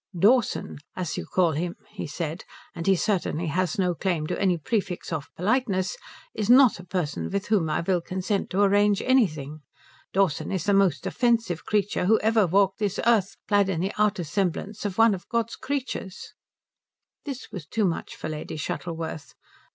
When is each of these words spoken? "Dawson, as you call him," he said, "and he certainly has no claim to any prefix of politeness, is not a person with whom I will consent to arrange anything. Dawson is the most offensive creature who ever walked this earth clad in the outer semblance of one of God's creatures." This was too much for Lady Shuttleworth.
"Dawson, 0.17 0.79
as 0.95 1.15
you 1.15 1.27
call 1.27 1.51
him," 1.51 1.75
he 1.91 2.07
said, 2.07 2.43
"and 2.73 2.87
he 2.87 2.95
certainly 2.95 3.45
has 3.45 3.77
no 3.77 3.93
claim 3.93 4.25
to 4.25 4.41
any 4.41 4.57
prefix 4.57 5.13
of 5.13 5.29
politeness, 5.37 5.95
is 6.33 6.49
not 6.49 6.79
a 6.79 6.83
person 6.83 7.29
with 7.29 7.49
whom 7.49 7.69
I 7.69 7.81
will 7.81 8.01
consent 8.01 8.49
to 8.49 8.63
arrange 8.63 9.03
anything. 9.03 9.61
Dawson 10.11 10.51
is 10.51 10.63
the 10.63 10.73
most 10.73 11.05
offensive 11.05 11.65
creature 11.65 12.05
who 12.05 12.19
ever 12.21 12.47
walked 12.47 12.79
this 12.79 12.99
earth 13.05 13.35
clad 13.47 13.69
in 13.69 13.79
the 13.79 13.93
outer 13.95 14.23
semblance 14.23 14.85
of 14.85 14.97
one 14.97 15.13
of 15.13 15.29
God's 15.29 15.55
creatures." 15.55 16.33
This 17.25 17.51
was 17.51 17.67
too 17.67 17.85
much 17.85 18.15
for 18.15 18.27
Lady 18.27 18.57
Shuttleworth. 18.57 19.35